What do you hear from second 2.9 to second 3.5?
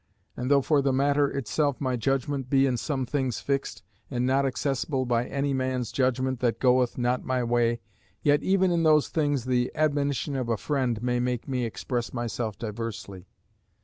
things